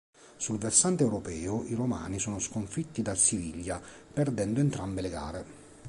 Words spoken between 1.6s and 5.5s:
i romani sono sconfitti dal Siviglia perdendo entrambe le gare.